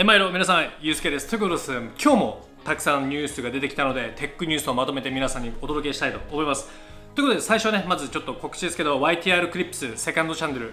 [0.00, 1.28] えまいろ皆さんゆうすけです。
[1.28, 6.68] ということです今日もたくさんニュースが出てきたのでテックニュースをまとめて皆さんにお届けしたいと思います。
[7.16, 10.72] ということで最初ねまずちょっと告知ですけど YTR クリップスセカンドチャンネル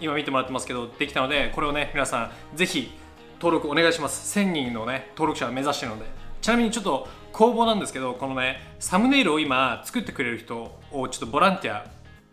[0.00, 2.90] 今見てもらってますけどできたのでこれをね皆さんぜひ
[3.34, 4.36] 登録お願いします。
[4.40, 6.06] 1000人のね登録者を目指してるので。
[6.40, 11.86] ちなみにちょっと公募なんですけどこのねサムネイルを今作ってくれる人をちょっとボランティア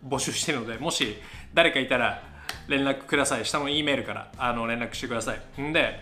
[0.04, 1.18] 募集してるのでもし
[1.54, 2.20] 誰かいたら
[2.66, 3.44] 連絡ください。
[3.44, 5.62] 下の E メールからあの連絡してください。
[5.62, 6.00] んで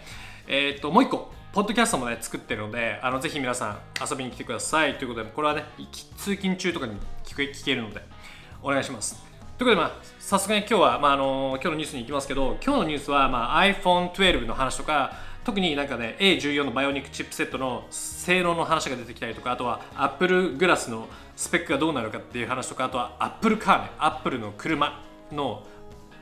[0.53, 3.79] えー、ともう一個ポッドキャストもね作ってるのであのぜひ皆さん
[4.11, 4.99] 遊びに来てください。
[4.99, 5.64] ということでこれはね
[6.17, 8.03] 通勤中とかに聞け聞けるので
[8.61, 9.14] お願いします。
[9.59, 15.13] ということで、まあ、早速ね、今日は、まあ、あの今日のニュースに行きますけど、今日のニュースは、まあ、iPhone12 の話とか、
[15.45, 25.62] 特になんかね、A14 のバイオニックチップセットの性能の話が出てきたりとか、あとは Apple グラスのスペックがどうなるかっていう話とか、あとは Apple カーね、Apple の車の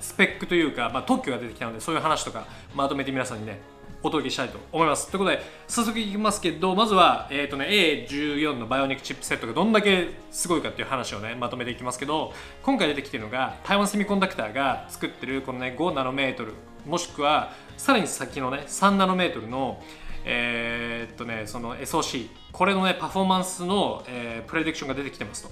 [0.00, 3.60] スペックというか、まあ、特許が出てきたので、そういう話とかまとめて皆さんにね、
[4.02, 5.10] お届けしたいと思います。
[5.10, 7.66] ということで、早速いきますけど、まずは、えーとね、
[8.08, 12.32] A14 のバイオニックチップセットがどんだけすごいかっていう話をね、まとめていきますけど、
[12.62, 16.52] 今回出てきてるのが、台湾セミコンダクターが作ってるこのね、5ナノメートル、
[16.86, 19.82] もしくは、さらに先のね、3ナノメートルの、
[20.24, 25.50] えー、っとね、その SOC、これのね、パフォーマンスの、えー、プレディクションが出てきてますと。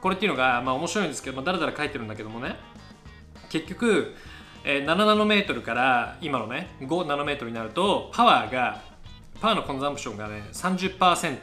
[0.00, 2.56] これっていうのが、まあ面白いんですけど、まあ、だらだら書いてるんだけどもね、
[3.50, 4.14] 結局、
[4.64, 8.82] えー、7ナノメートルから今のね5ナノメートルになるとパワーが
[9.40, 11.42] パワーのコンザンプションがね30%、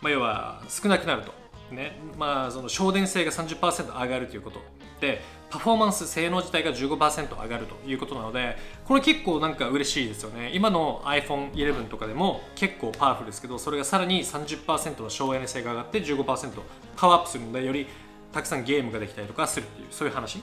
[0.00, 1.42] まあ、要は少なくなると。
[1.72, 1.98] ね。
[2.16, 4.60] まあその省電性が30%上がるということ。
[5.00, 10.50] でパフォーマンス性能自体が15%上がるということなのでこれ結構なんか嬉しいですよね。
[10.54, 16.52] 今の iPhone11 とかでも結構パワフルですけどそれがさらに30%の省エネ性が上がって15%
[16.96, 17.86] パワーアップするのでより
[18.32, 20.40] たくさんゲームができたりとかするっていうそういう話。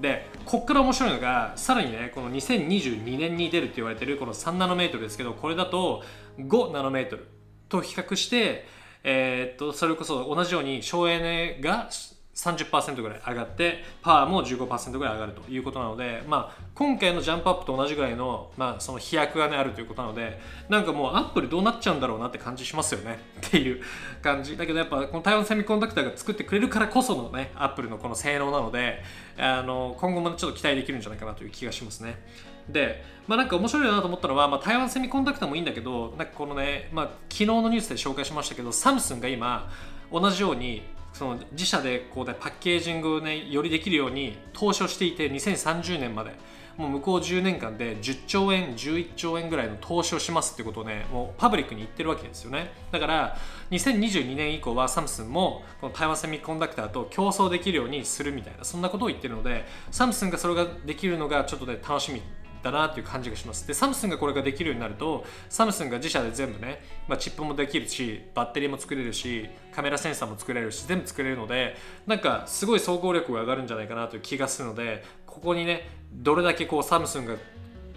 [0.00, 6.02] でこっから面白いのがさらにねこの2022年に出るって言われてるこの3ナノメートルですけどこれだと
[6.38, 7.26] 5ナノメートル
[7.68, 8.66] と比較して
[9.04, 11.88] えー、っとそれこそ同じように省エネが
[12.36, 20.38] 30%ぐらい上がってパワーも15%ぐらい上がるということなので、まあ、今回のジャンプアップと同じぐらいの,、まあその飛躍が、ね、あるということなので
[20.68, 23.18] なんかもうアップルどうなっちゃうんだろうなって感じしますよね。
[23.46, 23.82] っていう
[24.22, 24.56] 感じ。
[24.56, 29.02] だけどやっぱこの台湾セミコンダクターが作ってくれるからこそのねアップルのこの性能なので
[29.38, 32.22] あの今後もちょっと期待できるんじゃないかなという気がしますね。
[32.68, 39.70] で、まあ、なんか面白いなと思ったのは、まあ、台湾セミコンダクターもいいんだけどなんかこのね、まあ、昨日のニュースで紹介しましたけどサムスンが今
[40.12, 40.82] 同じように
[41.16, 46.32] その自社でこう、ね、パッケージングを、ね、よりできるように投資をしていて2030年まで。
[46.76, 52.70] もう向こう10年間で10兆円11兆円ぐらいの投資をしますってことをねもうパブリックに言ってるわけですよね。
[52.92, 53.38] だから
[53.70, 62.20] 2022年以降はサムスンもこの台湾セミコンダクターと競争できるようにするみたいなそんなことを言ってるのでサムスンがそれができるのがちょっとね楽しみ
[62.62, 63.66] だなっていう感じがします。
[63.66, 77.36] でサムスンがこれができるようになるとサムスンが自社で全部ね、まあ、チップもできるしバッテリーも作れるしカメラセンサーも作れるし全部作れるのでなんかすごい総合力が上がるんじゃないかなという気がするのでここにねどれだけこうサムスンが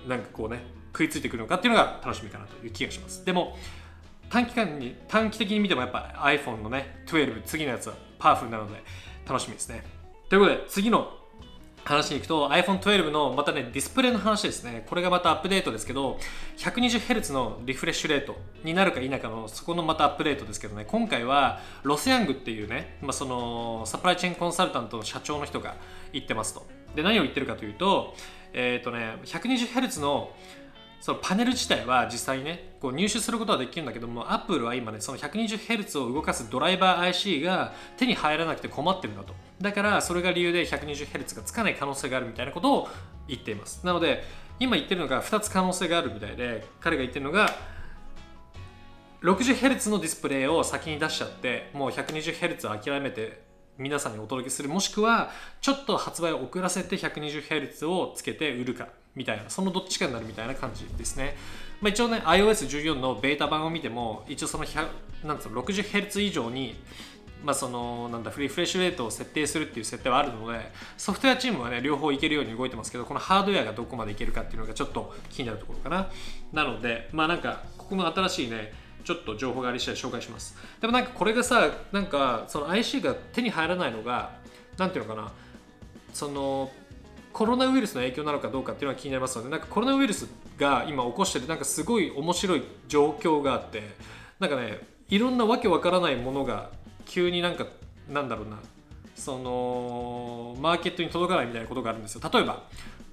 [0.08, 3.24] なんかこうね食いついてくるのかっていうのが楽しみかなという気がします。
[3.24, 3.58] でも
[4.30, 8.84] 短期間に短期的に見てもやっぱ iPhone のね12次のやつはパワフルなので
[9.28, 9.84] 楽しみですね。
[10.30, 11.19] ということで次の
[11.84, 14.86] 話に行くと iPhone12 のまたねディスプレイの話ですね。
[14.88, 16.18] これがまたアップデートですけど
[16.58, 20.86] 120Hz のリフレッシュレートになるか否かのそこのまたアップデートですけどね。
[20.88, 25.76] 今回はロスヤングっていうね、まあ、そのサプライチェーンコンサルタントの社長の人が
[26.14, 26.66] 言ってますと。
[26.96, 28.16] で何を言ってるかというと
[28.54, 30.32] えっ、ー、とね 120Hz の
[31.02, 39.34] そのパネル自体は実際にねこう入手することはできるんだけども Apple は今ねその 120Hz を動かすドライバー IC が手に入らなくて困ってるんだと。
[39.62, 42.90] だからそれが理由で 120Hz がつかない可能性があるみたいなことを
[43.28, 43.86] 言っています。
[43.86, 44.24] なので
[44.59, 47.56] 今言ってるのが2つ可能性があるみたいで彼が言ってるのが
[49.22, 53.42] 60Hz のディスプレイを先に出しちゃってもう 120Hz を諦めて
[53.78, 54.69] 皆さんにお届けする。
[54.69, 55.31] もしくは
[55.62, 61.36] ちょっと発売を遅らせて 120Hz をつけて売るかみたいなそのどっちかになるみたいな感じですね、
[61.81, 64.66] まあ、一応ね iOS14 のベータ版を見ても一応その
[65.24, 66.75] なんつうの 60Hz 以上に
[67.44, 76.09] まあ、そのなんだフリーフレッシュレートを設定するっていう設定はあるのでソフトウェアチームはね両方いけるように動いてますけどこのハードウェアがどこまでいけるかっていうのがちょっと気になるところかな。
[76.51, 78.74] なのでまあなんかここの新しいね
[79.06, 80.57] ちょっと情報があり次第紹介します。
[80.81, 84.38] でもなんかこれがさなんかその IC が手に入らないのが
[84.77, 85.31] なんていうのかな。
[86.13, 86.71] その
[87.31, 90.27] コロナウイルスの影響なのかどうかっていうのは気になりますのでなんかコロナウイルス
[90.57, 93.83] が今起こしてるなんかすごい面白い状況があって
[94.39, 96.71] なんかねいろんなわけわからないものが
[97.10, 97.66] 急になんか
[98.08, 98.58] なんだろうな
[99.16, 102.22] そのマーケットに届かないみたいなことがあるんですよ。
[102.32, 102.64] 例えば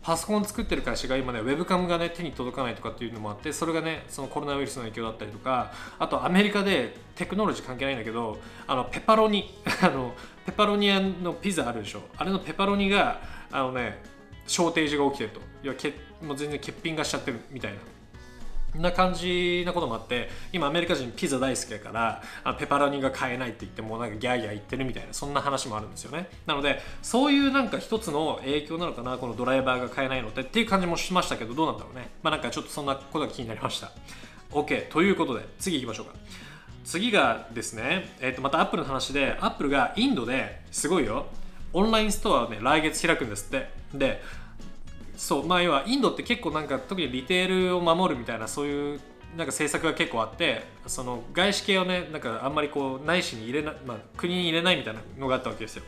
[0.03, 8.39] パソコン作ってる会社が今ねウェブカムがね手に届かないとかっていうのもあってそれがねそのコロナウイルスの影響だったりとかあとアメリカでテクノロジー関係ないんだけど
[8.69, 9.53] あのペパロニ
[9.83, 10.15] あの
[10.45, 12.03] ペパロニアのピザあるでしょ。
[12.17, 13.21] あれのペパロニが
[13.51, 14.01] あのね
[14.47, 15.41] ショーテージが起きてると。
[15.65, 17.79] いやけもう全然欠品がしちゃってるみたいな。
[18.81, 26.29] な感じなこともあって今アメリカ人ピザ大好きだからあペパロニが買えないって言ってもなんかギャーギャー言ってるみたいなそんな話もあるんですよね。
[26.47, 32.11] なのでそういうなんか一つの影響なのかなこのドライバーが買えないのってっていう感じもしましたけどどうなんだろうね。
[32.23, 33.93] まあなんかちょっとそんなことが気になりました。
[34.51, 36.15] OK ということで次行きましょうか。
[36.85, 41.27] 次がですね、えー、とまたアップルの話でアップルがインドですごいよ。
[41.73, 43.71] オンラインストアをね来月開くんですって。
[43.93, 44.23] で
[45.17, 49.01] そうまあ要はインドって結構なんか特にリテールを守るみたいなそういう
[49.37, 55.83] なんか政策が結構あってその外資系をねなんかあんまりこう内地に入れな、まあ、国に入れないみたいなのがあったわけですよ。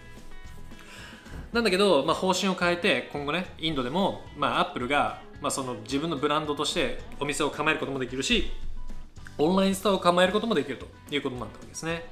[1.53, 8.51] なんだけど、まあ、方針を変えて今後ねインドでも、まあ、アップルが、まあ、その自分のブランドとしてお店を構えることもできるし
[9.39, 12.05] オンラインストアを構えることもできるということになったわけですね。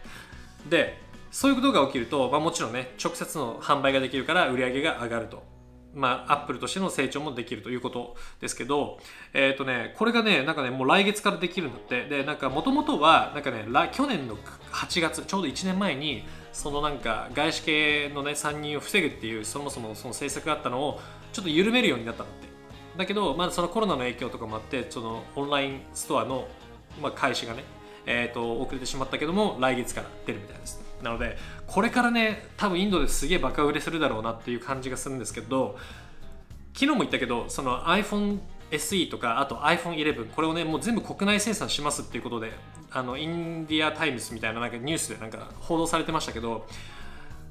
[0.69, 0.99] で
[1.31, 5.56] そういうことが起きると、まあ、もちろんね直接の販売ができるから売り上げが上がると。
[5.97, 8.99] まあ、アップルとしての成長もできるということですけど、
[9.33, 12.05] えっ、ー、とね、これがね、なんかね、もう来月からできるんだって。
[12.05, 14.37] で、なんか、もともとは、なんかね、去年の
[14.73, 21.01] 8月、ちょうど1年前に、そのなんか、外資系のね、参入を防ぐっていう、そもそもその政策があったのを、
[21.33, 22.47] ちょっと緩めるようになったんだって。
[22.99, 26.47] だけど、まあ、そのコロナの影響とかもあって、そのオンラインストアの、
[27.01, 27.65] まあ、開始がね、
[28.05, 30.86] えーと、遅れてしまったけども、来月から出るみたいです。
[31.03, 35.79] なのでこれからね多分インドですげえバカ売れするだろうなっていう感じがするんですけど
[36.75, 38.39] 昨日も言ったけどその iPhone
[38.71, 42.53] SE とかあと iPhone11 これをねもう全部国内生産しますっていうことで
[42.91, 46.67] あのインディアタイムズみたいななんかニュースでなんか報道されてましたけど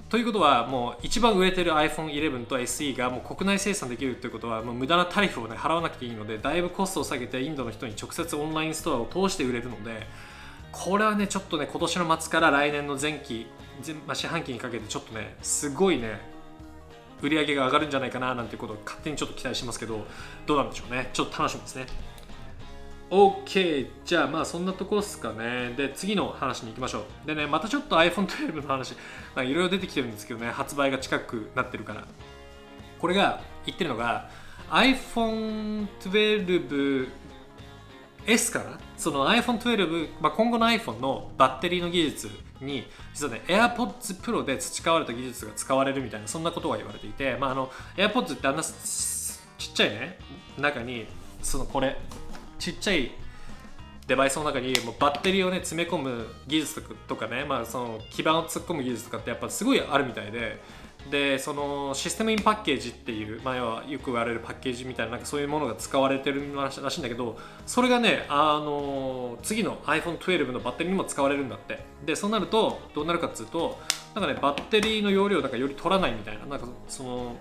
[0.09, 10.05] ということはもう一番売れてる iPhone11 と SE がもう国内生産できるということはもう無駄な tariff をね払わなくていいのでだいぶコストを下げてインドの人に直接オンラインストアを通して売れるので
[10.75, 13.47] これはねちょっとね今年の末から来年の前期
[13.85, 16.19] 前、まあ、四半期にかけてちょっとねすごいね
[17.21, 20.05] 売り上げが上がるんじゃないかななんてことを勝手にちょっと期待してますけど
[20.45, 21.09] どうなんでしょうね。
[21.13, 21.85] ちょっと楽しみですね。
[23.09, 25.73] OK じゃあまあそんなところですかね。
[25.77, 27.27] で次の話に行きましょう。
[27.27, 28.95] でねまたちょっと iPhone12 の話い
[29.35, 32.03] ろいろ出てきてるんですけどね発売が近くなってるから。
[32.99, 34.29] これが言ってるのが
[34.71, 37.07] iPhone12
[38.27, 42.29] S かなその iPhone12、まあ、今後の iPhone のバッテリーの技術
[42.61, 48.67] に実はね AirPods Pro で培われた技術が使われるみたいなそんなことが言われていて、まあ、あの AirPods ってあんなち
[49.71, 50.17] っちゃいね
[50.57, 51.05] 中に
[51.41, 51.97] そのこれ
[52.57, 53.11] ちっちゃい
[54.07, 60.61] デバイスの中にもうバッテリーをね詰め込む技術とかね、まあ、その基板を突っ込む技術とかってやっぱすごいあるみたいで
[61.09, 71.85] でそのシステムインパッケージっていう、まあ、要はよく言われるパッケージみたいななんかそういうものが使われてるらしいんだけどそれがねあの次の iPhone12 のバッテリーにも使われるんだって。
[72.05, 73.79] でそうなるとどうなるかっつうと
[74.13, 77.35] なんかねバッテリーの容量だかより取らないみたいななんかその、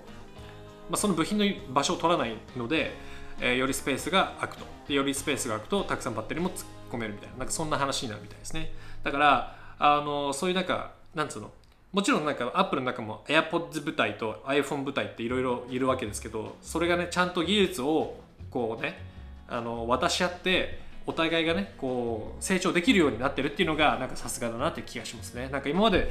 [0.90, 2.92] まあ、その部品の場所を取らないので、
[3.40, 4.64] えー、よりスペースが空くと。
[4.88, 8.72] でよりスペースが空くとたくさんバッテリーも突っ込めるみたいななんかそんな話になるみたいですね。
[9.02, 11.50] だからあのそういうなんかなんつうの
[11.94, 18.16] もちろんなんかアップルの中も AirPods 部隊と iPhone 部隊っていろいろいるわけですけどそれがねちゃんと技術を
[18.50, 18.98] こうね
[19.46, 25.48] あの渡し合ってお互いがねこう成長できるようになってるっていうのがなんかさすがだなって気がしますね。
[25.50, 26.10] なんか今まで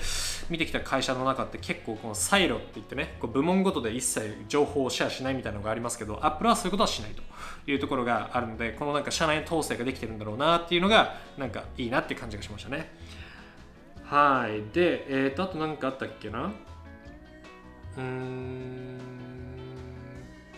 [0.50, 7.24] 見てきた会社の中って結構このサイロって言ってねこう部門ごとで一切情報をシェアしないみたいなのがありますけどアップルはそういうことはしないと。
[7.66, 12.92] いうところがあるのでこのなんか社内統制ができてるんだろうなっていうのがなんかいいなって感じがしましたね。
[14.14, 14.62] はい。
[14.72, 16.52] でえっ、ー、とあと何かあったっけな？
[17.98, 19.00] うーん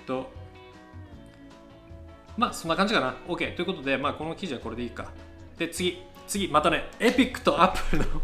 [0.06, 0.30] と。
[2.36, 3.16] まあそんな感じかな。
[3.30, 5.10] OK ということでまあこの記事はこれでいいか。
[5.58, 6.04] で次。
[6.28, 8.22] 次またねエピックとアップルの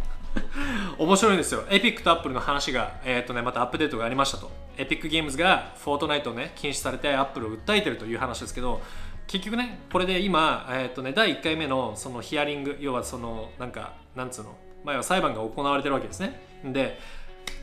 [0.99, 1.63] 面白いんですよ。
[1.69, 4.51] エピックとアップルの話がえっ、ー、とねまたアップデートがありましたと。
[4.77, 8.81] エピックゲームズがフォートナイトをね禁止されてアップルを訴えてるという話ですけど
[9.27, 14.70] 結局ねこれで今、えーとね、第1回目のそのヒアリング要はそのなんかなんつうの？
[14.83, 16.39] まあ、裁判が行われてるわけですね。
[16.63, 16.99] で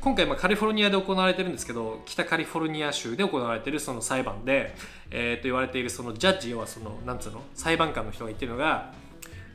[0.00, 4.74] 今回まカリフォルニアで行われてるんですけど北カリフォルニア州で行われてるその裁判で、
[5.10, 8.92] えー、と言われているそのジャッジ要はそのなんつうの裁判官の人が言ってるのが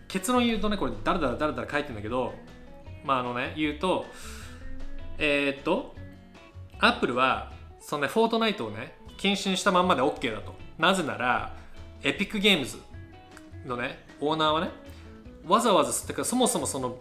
[0.10, 2.34] 結論言うとねこれだらだらだらだら書いてるんだけど
[3.05, 4.05] まああのね言うと
[5.17, 5.96] えー、っと
[6.79, 11.55] アップルはそのねフォートナイトをね禁止にしたまんまで OK だとなぜなら
[12.03, 12.77] エピックゲームズ
[13.65, 14.72] のねオーナーはね
[15.48, 16.98] わざわざってそもそもその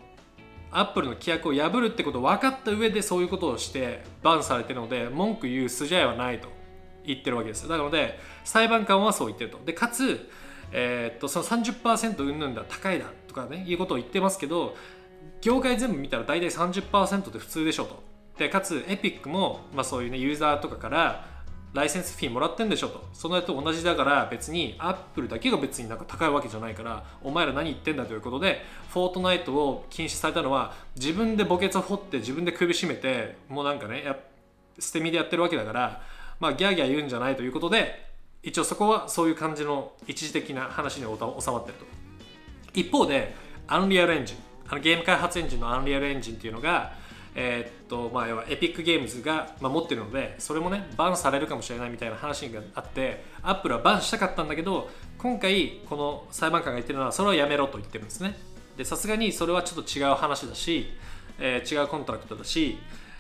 [0.72, 6.48] アップルの規約を破るってことを分かった上でそういうことをしてバンされてるので文句言う筋合いはないと。
[7.04, 7.62] 言ってるわけです。
[7.64, 9.58] よなので裁判官はそう言ってると。
[9.64, 10.28] でかつ、
[10.72, 14.76] えーっとその30%うんぬんだ高いだとかねいうことを言ってますけど
[15.40, 18.02] 業界全部見たら大体30%って普通でしょと。
[18.38, 21.26] でかつエピックも、まあ、そういうねユーザーとかから
[21.72, 23.02] ライセンスフィーもらってんでしょと。
[23.12, 34.16] そのやつと同じだから別にアップルだけが別になんか高いわけじゃないからお前ら何言ってんだということでフォートナイトを禁止されたのは自分で墓穴を掘って自分で首絞めてもうなんかねや
[34.78, 36.02] 捨て身でやってるわけだから
[36.40, 38.06] まあギャーギャー言うんじゃないということで
[38.42, 41.16] 一応そこはそういう感じの一時的な話に収ま
[41.60, 41.86] ってると。
[42.74, 43.34] 一方で
[43.68, 44.36] アンリアルエンジン
[44.68, 46.94] あのゲーム開発エンジンのアンリアルエンジンっていうのが
[47.34, 58.36] えーっとまあ、要はエピックゲームズが、まあ、持ってるのでそれもねバンされるかもしれないみたいな話があってアップルはバンしたかったんだけど今回この裁判官が言ってるのはそれはやめろと言ってるんですね。
[58.76, 60.86] でさすがにそれはちょっと違う話だし、
[61.38, 62.78] えー違う contract だし、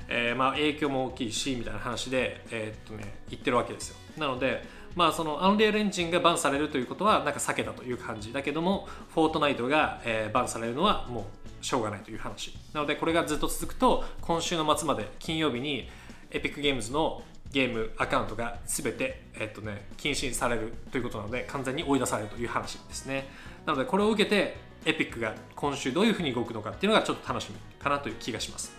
[0.08, 3.96] えーまあ影響も大きいしみたいな話で、えーっとね、言ってるわけですよ。
[4.18, 4.62] なので
[4.94, 8.32] まあそのアンリアルエンジンが ban されるということはなんか避けたという感じ。
[8.32, 12.54] だけどもフォートナイトが、えー ban されるのはもうしょうがないという話。
[12.74, 15.88] なのでこれがずっと続くと今週の末まで金曜日に
[16.30, 23.28] エピックゲームズのゲームアカウントが全て、えっとね、禁止されるということなので完全に追い出されるという話ですね。
[23.64, 28.72] なのでこれを受けてエピックが今週どういうふうに動くのかっていうのがちょっと楽しみかなという気がします。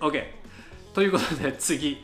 [0.00, 0.24] OK
[0.94, 2.02] ということで次。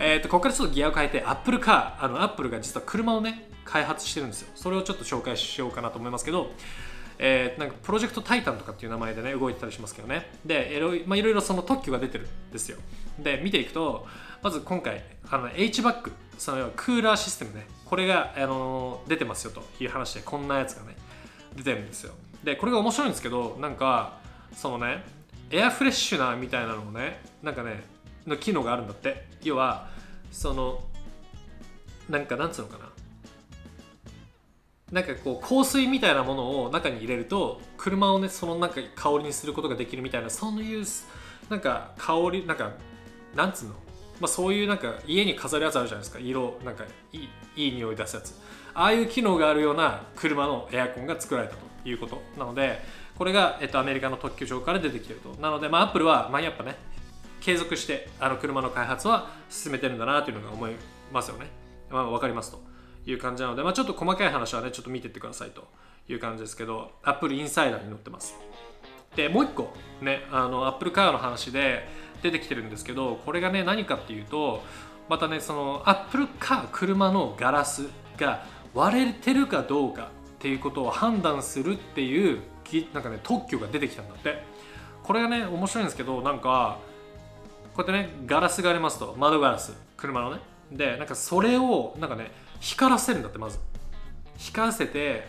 [0.00, 4.48] えー、とここからちょっとギアを変えてアップルカーあのアップルが実は車をね開発してるんですよ。
[4.54, 6.52] それをちょっと紹介しようかなと思いますけど
[7.18, 10.30] えーなんかプロジェクトタイタンとかっていう名前でね動いてたりしますけどね。
[10.44, 12.78] でいろい,、まあ、いろいろその特許が出てるんですよ。
[13.18, 14.06] で見ていくと
[14.42, 17.66] まず今回あの H バックそのクーラーシステムね。
[17.84, 20.94] これが、あの出てますよという話でこんなやつがね
[21.56, 22.12] 出てるんですよ。
[22.44, 24.18] でこれが面白いんですけどなんか
[24.52, 25.04] そのね
[25.50, 27.82] エアフレッシュナーみたいなのもねなんかね
[28.26, 29.26] の機能があるんだって。
[29.42, 29.88] 要は
[30.32, 30.82] その
[32.08, 32.87] なんかなんつうのかな。
[34.90, 40.84] なんかこう香水みたいなものを中に入れると車をねそのなんか香りにすることができるみたいなそういう
[41.50, 42.72] なんか香りなんか
[43.34, 43.74] なんつうの？
[44.20, 46.18] まあそういうなんか家に飾るやつあるじゃないですか。
[46.18, 48.34] 色なんかいいいい匂い出すやつ。
[48.74, 52.80] ああいう機能があるような車のエアコンが作られたということなので
[53.16, 55.34] これが、えっと、アメリカの特許庁から出てきてると。
[55.40, 56.76] なのでまあアップルはまあやっぱね
[57.40, 60.72] 継続してあの車の開発は進めてるんだなというのが思い
[61.12, 61.46] ますよね。
[61.90, 62.60] まあ、分かりますと。
[63.10, 65.66] いう感じなので、まあ、ちょっと細かい話はねちょっと見てってくださいと
[66.08, 68.34] いう感じですけど Apple インサイダーに載ってます。
[69.16, 69.72] でもう一個
[70.02, 71.88] ねあの Apple カーの話で
[72.22, 74.62] 出てきてるんですけどこれがね何かっていうと
[75.08, 77.88] またねその Apple カー車のガラス
[78.18, 82.40] が割れてるかどうかっていうことを判断するっていう
[82.92, 84.42] なんかね特許が出てきたんだって。
[85.02, 86.78] これがね面白いんですけどなんか
[87.74, 89.14] こうやってねガラスがありますと。
[89.18, 89.72] 窓ガラス。
[89.96, 90.40] 車のね。
[90.70, 93.58] でなんかそれをなんかね光らせるんだってまず。
[94.36, 95.26] 光らせて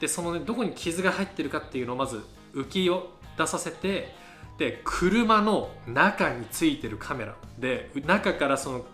[0.00, 2.22] でそのねどこに傷が入ってるかっていうのをまず
[2.54, 4.14] 浮きを出させて
[4.58, 7.34] で車の中についてるカメラ。
[7.58, 8.84] で中からその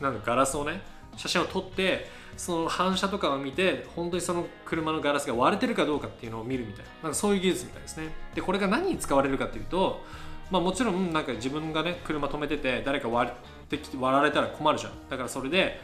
[0.00, 0.80] なんかガラスをね
[1.16, 6.90] 写真を撮ってその反射とかを見て本当にその車のガラスが割れてるかどうかっていうのを見るみたいな。
[7.04, 8.08] なんかそういう技術みたいですね。
[8.34, 10.02] でこれが何に使われるかっていうと
[10.50, 14.92] まあもちろんなんか自分がね車止めてて誰か割ってきて割られたら困るじゃん。
[15.08, 15.80] だからそれで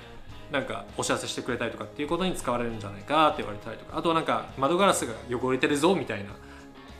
[0.52, 3.98] なんかお知らせしてくれたりとかっていうことに使われるんじゃないかって言われたりとか。
[3.98, 6.30] あとはなんか窓ガラスが汚れてるぞみたいな。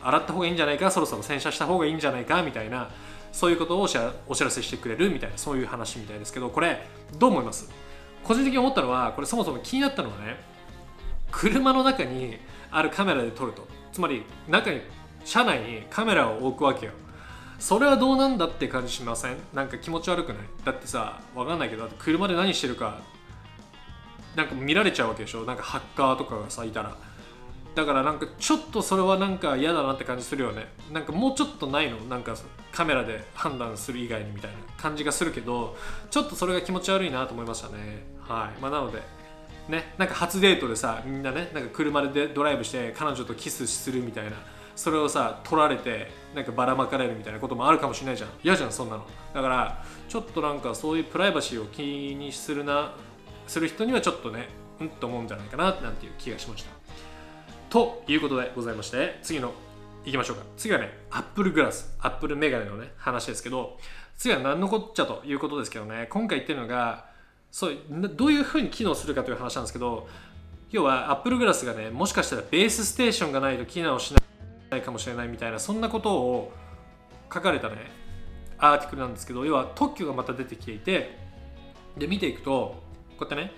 [0.05, 2.91] 洗った方がいいんじゃないかそろそろ洗車した方がいいんじゃないかみたいな
[3.31, 3.95] そういうことをお知
[4.43, 6.85] らせしてくれるみたいなそういう話みたいですけどこれ
[7.19, 7.71] どう思います？
[8.25, 10.41] 個人的に思ったのはこれそもそも気になったのはね
[11.31, 12.37] 車の中に
[12.73, 13.69] あるカメラで撮ると。
[13.93, 14.81] つまり中に
[15.25, 16.93] 車内にカメラを置くわけよ。
[17.61, 19.37] それはどうなんだって感じしません？
[19.55, 20.43] なんか気持ち悪くない？
[20.65, 22.99] だってさわかんないけど車で何してるか
[24.37, 25.45] なんか見られちゃうわけでしょ？
[25.45, 26.97] なんかハッカーとかがさいたら。
[27.75, 30.67] だからなんかちょっとそれはなんか嫌だなって感じするよね。
[30.93, 31.97] なんかもうちょっとないの？
[32.01, 32.37] なんか
[32.71, 35.77] カメラで判断する以外にみたいな感じがするけど
[36.11, 38.05] ちょっとそれが気持ち悪いなと思いましたね。
[38.21, 38.61] はい。
[38.61, 39.01] まあなので
[39.69, 44.33] ねなんか初デートでさみんなねなんか車でドライブして彼女とキスするみたいな
[44.77, 48.31] それをさ撮られてなんかばらまかれるみたいなこともあるかもしれないじゃん。
[48.43, 49.07] 嫌じゃんそんなの。
[49.33, 52.93] だからちょっとなんかそういうプライバシーを気にするな。
[53.53, 54.49] する人にはちょっとね
[54.81, 56.71] うんと思うんじゃないかななんていう気がしました。
[57.69, 59.53] ということでございまして次の
[60.05, 60.43] いきましょうか。
[60.57, 63.79] 次はねアップルグラスアップルメガネのね話ですけど
[64.17, 67.07] 次は何のこっちゃということですけどね今回言ってるのが
[67.51, 70.09] そうどういうふうに機能するかという話なんですけど
[70.71, 74.15] 要はアップルグラスがねもしかしたらベースステーションがないと機能し
[74.71, 76.53] ないかもしれないみたいなそんなことを
[77.33, 77.91] 書かれたね
[78.57, 81.19] アーティクルなんですけど要は特許がまた出てきていて
[81.99, 82.83] で見ていくと
[83.19, 83.53] こうやってね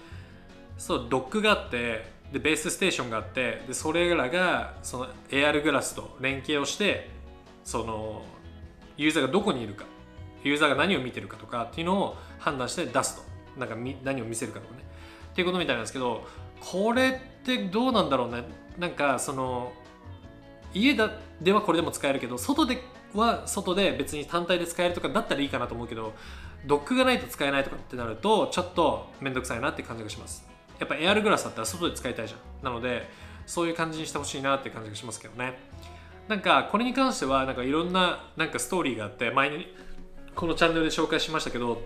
[0.79, 7.11] そうドックがあってでベースステーションがあってでそれらがその AR グラスと連携をして
[7.65, 8.23] その
[8.97, 9.85] ユーザーがどこにいるか
[10.43, 13.35] ユーザーが何を見てるかとかっていうのを判断して出すと。
[13.59, 14.85] なんか何を見せるかとかね。
[15.33, 16.27] っていうことみたいなんですけど
[16.61, 18.45] これってどうなんだろうね。
[18.79, 19.73] なんかその
[20.75, 22.83] 家だではこれでも使えるけど外で
[23.15, 26.15] は外で別に単体で使えるとかだったらいいかなと思うけど
[26.67, 30.47] ドックがないと使えないとかってなるとちょっと面倒くさいなって感じがします。
[30.79, 32.65] やっぱエアルグラスだったら外で使いたいじゃん。
[32.65, 33.09] なので
[33.47, 35.59] そういう感じにしてほしいなって感じがしますけどね。
[36.29, 39.75] なんかこれに関してはなんかいろんななんかストーリーがあって前に
[40.35, 41.83] このチャンネルで紹介しましたけど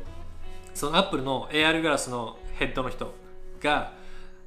[0.75, 3.13] そのアップルの AR グラスのヘッドの人
[3.61, 3.93] が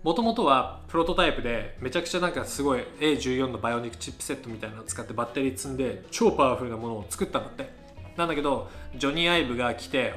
[0.04, 7.81] もともとはプロトタイプでめちゃくちゃなんかすごい A14 のバイオニックチップセットみたいなのを使ってバッテリー積んで超パワフルなものを作ったんだって。
[8.18, 10.14] なんだけどジョニー・アイブが来て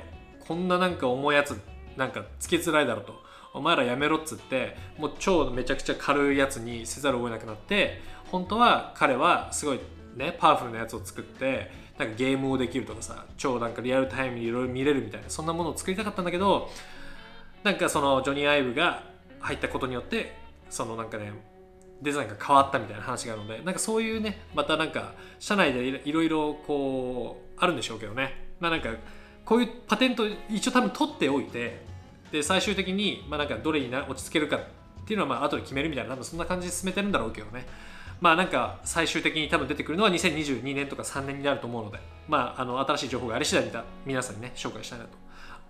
[0.47, 1.59] こんななんか重いやつ
[1.97, 3.25] なんかつけづらいだろうと。
[3.55, 9.81] お前らやめろっつってもう超めちゃくちゃ軽いやつにせざるを得なくなって本当は彼はすごい
[10.17, 16.69] ねパワフルなやつを作ってなんかゲームをできるとかさ超なんかリアルタイムにいろいろ見れるみたいなそんなものを作りたかったんだけど
[17.63, 19.05] なんかそのジョニー・アイブが
[19.39, 20.37] 入ったことによって
[20.69, 21.33] そのなんかね
[22.03, 28.49] デザインが変わったみたいな話があるのでなんかそういうねまたなんか社内でいろいろこうあるんでしょうけどね。
[28.61, 28.91] まあなんか
[29.45, 31.83] こういうパテント一応多分取っておいて
[32.33, 34.61] で最終的にまあなんかどれに落ち着けるかっ
[35.07, 37.67] ていうのはまあ後で決めるみたいな多分そんな感じで進めてるんだろうけどね。
[38.21, 45.11] まあなんか最終的に多分出てくるのは2022年とか3年になると思うのでまああの新しい情報があり次第皆さんにね紹介したいなと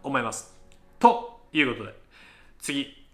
[0.03, 0.55] 思います。
[0.99, 1.95] ということで
[2.61, 3.05] 次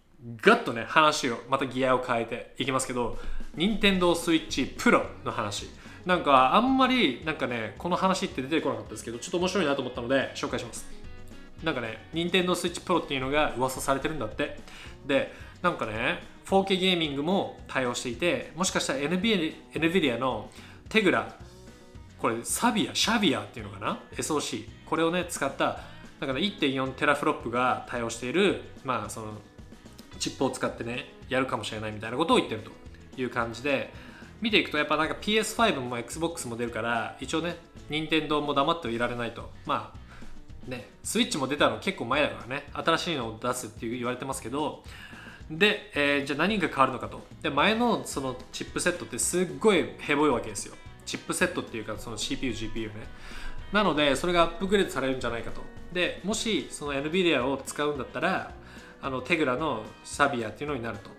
[0.42, 3.18] ガッとね話をまたギアを変えていきますけど
[3.54, 5.70] 任天堂 switch Pro の話。
[6.06, 10.86] なんかあんまりなんかねこの話って出てこなかったですけどちょっと面白いなと思ったので紹介します。
[11.62, 14.58] なんかね任天堂 switch Pro っていうのが噂されてるんだって。
[15.06, 20.50] でなんかね 4K ゲーミングも対応していてもしかしたら NVIDIA の
[20.88, 21.36] テグラ
[22.18, 25.80] これサビアシャビアっていうのかな？SOC これをね使った
[26.18, 29.34] だから1.4テラフロップが対応しているまあその
[30.18, 32.70] チップを使ってねやるかもしれないみたいなことを言ってると
[33.20, 33.92] いう感じで
[34.40, 37.56] 見ていくとやっぱなんか PS5 も XBOX も出るから一応ね
[37.88, 39.50] 任天堂も黙ってはいられないと。
[39.66, 42.68] まあねスイッチも出たの結構前だからね。
[42.72, 44.82] 新しいのを出すって言われてますけど。
[45.50, 47.20] で、えー、じゃあ何が変わるのかと。
[47.42, 50.74] で前のそのチップセットってすっごいヘボいわけですよ。
[51.04, 53.06] チップセットっていうかその CPU、GPU ね。
[53.72, 55.60] なのでそれがアップグレードされるんじゃないかと。
[55.92, 58.52] でもしその NVIDIA を使うんだったら
[59.02, 61.10] あのテグラのサビアっていうのになると。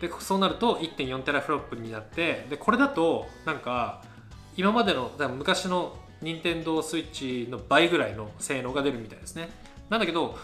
[0.00, 4.02] でそうなると1.4テラフロップになってでこれだとなんか
[4.56, 9.48] 今までの昔の任天堂スイッチの倍ぐらいの性能が出るみたいですね。
[9.88, 10.36] なんだけど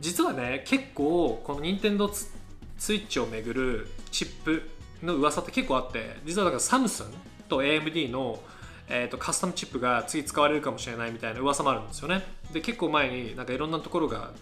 [0.00, 4.68] 実はね結構この任天堂スイッチをめぐるチップ
[5.02, 7.06] の噂って結構あって実はだからサムスン
[7.48, 8.40] と AMD の
[8.94, 12.22] えーと、カスタムチップが次使われるかもしれないみたいな噂もあるんですよね。
[12.52, 14.32] で結構前になんかいろんなところが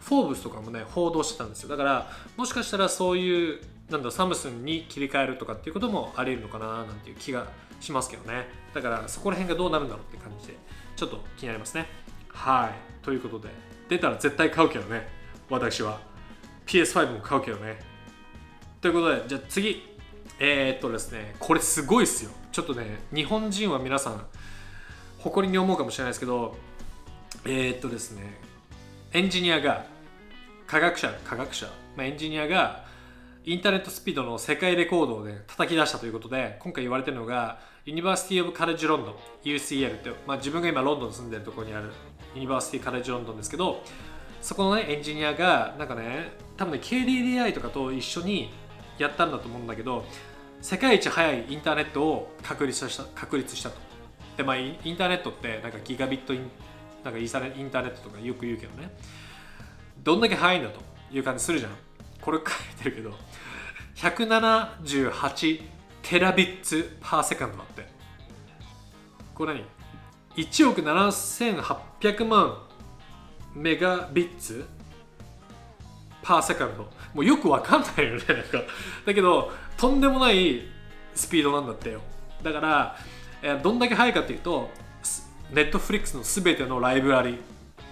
[0.00, 1.68] フォーブスとかもね報道してたんですよ。
[1.68, 7.48] だからもしかしたらそういうなんだサムスンに切り替えるとかっていうこともありえるのかななんていう気が
[7.80, 8.46] しますけどね。
[8.72, 10.54] だからそこら辺がどうなるんだろうって感じで
[10.96, 11.86] ちょっと気になりますね。
[12.28, 13.04] はい。
[13.04, 13.48] ということで
[13.88, 15.08] 出たら絶対買うけどね。
[15.48, 16.00] 私は。
[16.66, 17.78] PS5 も買うけどね。
[18.80, 19.90] ということでじゃあ次。
[20.42, 22.30] えー、っとですねこれすごいっすよ。
[22.50, 24.26] ちょっとね日本人は皆さん
[25.18, 26.56] 誇りに思うかもしれないですけど
[27.44, 28.40] えー、っとですね
[29.12, 29.84] エンジニアが
[30.66, 32.84] 科学者科学者、まあ、エンジニアが
[33.44, 41.90] インターネットスピードの世界レコードを、ね、叩き出したということで今回言われてるのがユニバーシティ・オブ・カレッジ・ロンドン UCL って、まあ、自分が今ロンドン住んでるところにある
[42.34, 43.82] ユニバーシティ・カレッジ・ロンドンですけど
[44.42, 48.52] そこのねエンジニアがなんかね多分ね KDDI とかと一緒に
[48.98, 50.04] やったんだと思うんだけど
[50.60, 53.76] 世界一速いインターネットを確立した確立したと。
[54.36, 56.50] でまあインターネットってなんかギガビットイン
[57.02, 57.42] なんかインター
[57.82, 58.90] ネットとかよく言うけどね
[60.02, 61.89] どんだけ速いんだという感じするじゃん。
[62.20, 62.46] これ書い
[62.82, 63.14] てるけど
[63.96, 65.62] 178
[66.02, 67.88] terabits per second だって。
[69.34, 69.64] これ何
[70.36, 72.58] ？1億7800万
[73.54, 74.64] megabits per
[76.22, 76.84] second。
[77.14, 78.62] もうよくわかんないよねなんか。
[79.06, 80.62] だけどとんでもない
[81.14, 82.00] スピードなんだってよ。
[82.42, 82.96] だから、
[83.42, 84.70] えどんだけ速いかっていうと
[85.52, 87.38] ネットフリックスの全てのライブラリ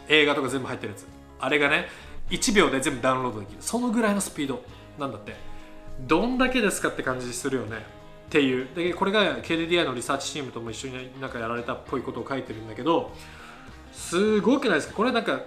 [0.09, 1.07] 映画とか全部入ってるやつ。
[1.41, 1.88] あれがね
[2.31, 3.57] 1秒で全部ダウンロードできる。
[3.61, 4.62] そのぐらいのスピード
[4.99, 5.37] なんだって。
[6.01, 7.77] どんだけですかって感じするよね。
[7.77, 8.69] っていう。
[8.75, 13.11] でこれが KDDI のリサーチチームとも一緒になんかやられたっぽいことを書いてるんだけど
[13.93, 14.95] すごくないですか？
[14.95, 15.41] これなんか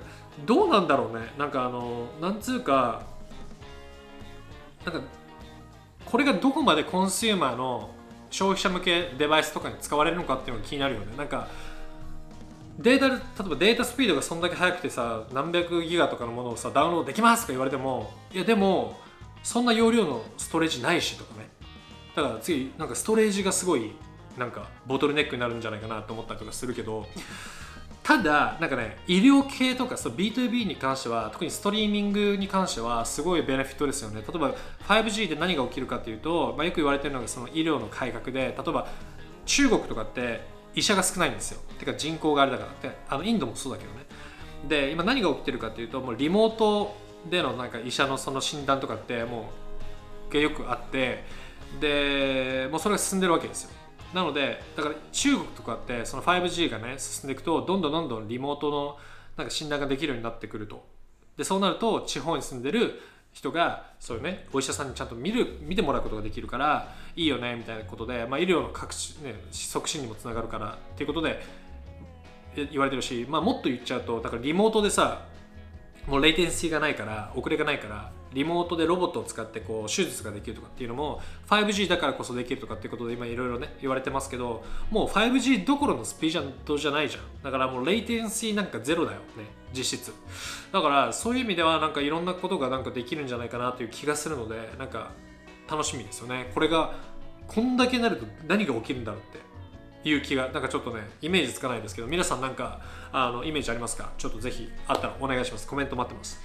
[0.46, 1.28] どうなんだろうね。
[1.38, 3.04] なんかあのなんつうか
[4.86, 5.02] なんか
[6.06, 7.91] これがどこまでコンシューマーの
[8.32, 11.15] 消費者向けデバイスとかに使われるのかっていうのが気になるよね。
[11.17, 11.48] なんか
[12.82, 19.00] データ例えばデータスピードがそんだけ速くてさ何百ギガとかのものをさダウンロードできますとか言われてもいやでも
[19.44, 21.50] そんな容量のストレージないしとかね。
[22.15, 23.94] だから次なんかストレージがすごい
[24.38, 27.06] なんかボトルネックになるんじゃないかなと思ったりとかするけど
[28.04, 34.22] ただなんかね医療系とかそう B2B に関しては特にストリーミングに関してはすごいベネフィットですよね。
[34.22, 34.56] 例えば
[34.88, 38.88] 5G で何が起きるかっていうと、まあ、よく言われてるのがその医療の改革で例えば
[39.46, 40.41] 中国とかって
[40.75, 41.60] 医者が少ないんですよ。
[41.79, 42.89] てか人口があれだから。
[42.89, 44.05] であのインドもそうだけどね。
[44.67, 46.95] で今何が起きてるかっていうともうリモート
[47.29, 49.49] でのなんか医者のその診断とかっても
[50.31, 51.23] うよくあって
[51.79, 53.71] でもうそれが進んでるわけですよ。
[54.13, 58.97] なのでだから中国とかってその 5G がね進んでいくとどんどんどんどんリモートの
[59.38, 60.86] なんか診断ができるようになってくると。
[61.38, 63.01] でそうなると地方に住んでる
[63.34, 71.41] 人がそういうねお医者さんにちゃんと見る見てもらうことができるからいいよねみたいなことで、まあ、医療の各種、ね、促進にもつながるからっていうことで
[72.56, 75.26] 言われてるし、まあ、もっと言っちゃうとだからリモートでさ
[76.08, 87.24] もうレイテンシーがないから遅れがないからリモートでロボットを使ってこう手術ができるとかっていうのも 5G だからこそできるとかっていうことで今いろいろね言われてますけどもう 5G どころのスピードじゃないじゃん。
[87.44, 90.13] だからもうレイテンシーなんかゼロだよね実質。
[90.72, 95.12] だからそういう意味ではなんかいろんなことがなんかできるんじゃないかなという気がするのでなんか
[95.70, 96.52] 楽しみですよね。
[96.54, 96.94] これが
[97.48, 99.24] こんだけなると何が起きるんだろうっ
[100.04, 102.80] ていう気がなんかちょっとねイメージつかないですけど皆さんなんか
[103.12, 104.12] あのイメージありますか？
[104.17, 105.67] ちょっとぜひあったらお願いします。
[105.67, 106.39] コメント待ってます。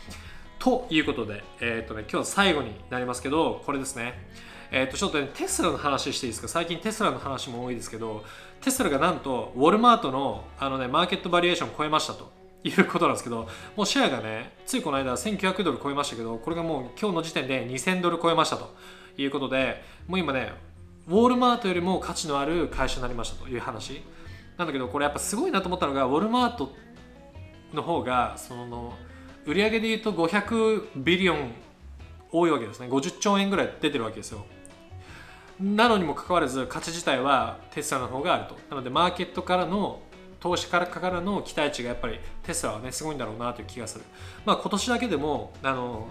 [0.67, 4.15] ということで、えっ、ー、とね、今日最後になりますけど、これですね。
[4.73, 6.49] えっ、ー、と、ちょっとね、テスラの話していいですか？
[6.49, 8.25] 最近テスラの話も多いですけど、
[8.63, 12.33] テスラがなんと、ウォルマートのあのね、マーケットバリエーションを超えましたと。
[12.65, 18.75] いうことなんですけど、もうシェアがね、ついこの間1900ドル超えましたけど、これがもう今日の時点で2000ドル超えましたと
[19.17, 20.53] いうことで、もう今ね、
[21.07, 24.03] ウォルマートよりも価値のある会社になりましたという話。
[24.59, 26.75] なんだけど、これやっぱすごいなと思ったのが、ウォルマート
[27.73, 28.95] の方が、その、
[29.47, 31.53] 売上で言うと500ビリオン
[32.33, 32.89] 多いわけですね。
[32.89, 34.45] 50兆円ぐらい出てるわけですよ。
[35.61, 38.57] なのにもかかわらず価値自体はテスラの方があると。
[38.69, 40.03] なのでマーケットからの
[40.41, 44.05] 投資からからの期待値がやっぱりテスラはねすごいんだろうなという気がする。
[44.45, 46.09] まあ今年だけでもあの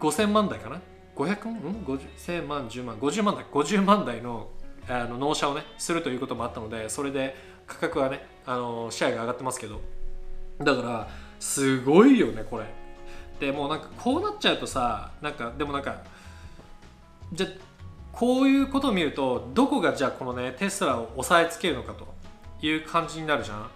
[0.00, 0.80] 5000万台かな
[1.14, 4.48] ？500ん？5000万10万？50万台？50万台の
[4.88, 9.82] あの納車をねするということもあったのでそれで価格はねあのシェアが上がってますけど。
[10.58, 12.64] だからすごいよねこれ。
[13.40, 16.02] でもうなんかこうなっちゃうとさなんかでもなんか
[17.32, 17.46] じゃ
[18.12, 22.06] こういうことを見るとどこがじゃあこのねテスラを押さえつけるのかと
[22.64, 23.70] いう感じになるじゃん。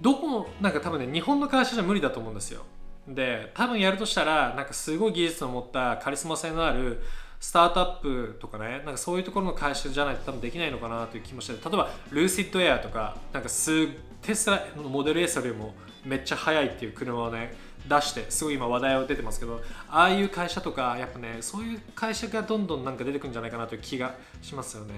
[0.00, 2.62] どこなんか多分ね日本の会社じゃ無理だと思うんですよ。
[3.06, 7.02] で多分やるとしたらなんかすごい技術を持ったカリスマ性のある
[7.40, 13.88] スタートアップとかねなんかそういうところの会社じゃないと多分できないのかなという気もして例えばルーシッドエアとかなんかす
[14.22, 15.74] テスラのモデル S よりも
[16.04, 17.54] めっちゃ速いっていう車をね
[17.88, 24.94] 出してすごい今話題を出てますけどああいう会社とかやっぱねそういう会社がどんどんなんか出てくるんじゃないかなという気がしますよね。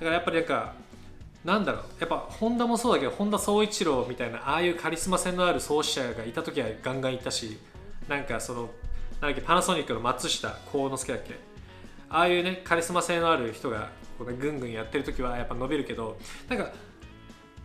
[0.00, 0.74] だからやっぱりなんか
[1.44, 7.58] なんだろうやっぱホンダもそうだけど本田宗一郎みたいなああいうカリスマ性のある創始者がいた時はガンガンいたし
[8.08, 8.70] なんかその
[9.22, 11.38] なんだっけパナソニックの松下幸之助だっけ。
[12.10, 16.72] ああいうねカリスマ性のある人がこう、ぐんぐんやってる時はやっぱ伸びるけどなんか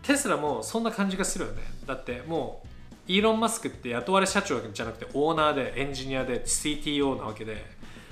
[0.03, 1.63] テスラもそんな感じがするよね。
[1.87, 7.65] だってもうイーロン・マスクって雇われ社長じゃなくてオーナーでエンジニアで CTO なわけで。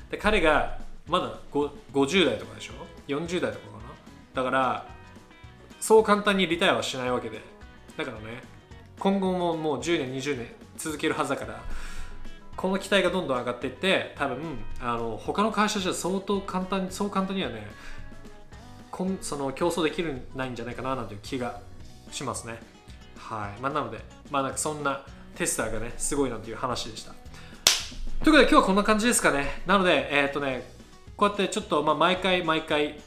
[0.09, 2.73] で彼がまだ50代とかでしょ
[3.07, 3.83] ？40代とかかな？
[4.33, 4.87] だから
[5.79, 7.41] そう簡単にリタイアはしないわけで。
[7.95, 8.41] だからね
[8.97, 11.63] 今後ももう10年20年続けるはずだから
[12.55, 14.37] この期待がどんどん上がっていって多分
[14.79, 17.67] あの他の会社じゃ相当簡単にそう簡単にはね
[18.91, 21.59] こんその競争できるないんじゃないかななんていう気が
[22.11, 22.59] しますね。
[23.17, 23.61] はい。
[23.61, 23.99] まあ、なので、
[24.31, 25.03] まあなんかそんな
[25.35, 27.11] テスラがね、すごいなという話でした。
[28.23, 29.61] ということで今日はこんな感じですかね。
[29.65, 30.63] なので、えっ、とね、
[31.17, 32.99] こうやってちょっと、まあ、毎回毎回、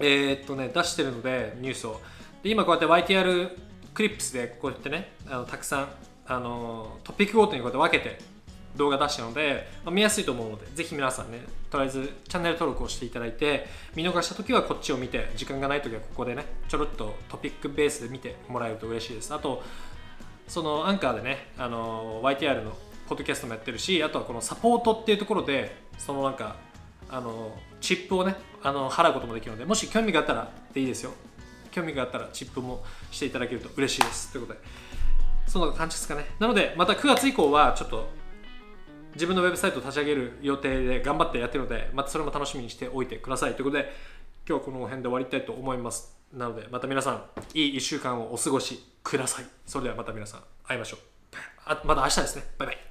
[0.00, 2.00] えー、っとね、出してるので、ニュースを。
[2.42, 3.50] で今こうやって YTR
[3.94, 5.88] クリップスでこうやってね、あのたくさん
[6.26, 8.18] あのトピックごとにこうやって分けて
[8.76, 19.34] 動画出したので、まあ、見やすいと思うのでぜひ皆さんねとりあえずチャンネル登録をしていただいて見逃した時はこっちを見て時間がない時はここでねちょろっとトピックベースで見てもらえると嬉しいです。
[19.34, 19.62] あと
[20.48, 22.76] そのアンカーでねあの YTR の
[23.08, 26.56] ポッドキャストもやってるしあとはこのサポートっていうところでそのなんか
[27.08, 31.12] あのチップをねあの払うこともできるのでもし興味があったらでいいですよ。
[31.70, 34.32] 興味があったらチップもしていただけると嬉しいです。
[34.32, 34.66] ということで
[35.46, 36.26] そんな感じですかね。
[36.38, 38.08] なのでまた9月以降はちょっと
[39.14, 43.54] 自分のウェブサイトを立ち上げる予定で頑張ってやってるのでまたそれも楽しみにしておいてください。
[43.54, 43.92] ということで
[44.48, 46.16] 今日はこの辺で終わりたいと思います。
[46.32, 49.44] なのでまた皆さんいい1週間をお過ごしください。
[49.66, 51.00] それではまた皆さん会いましょう。
[51.66, 52.44] あまた明日ですね。
[52.58, 52.89] バイバイ。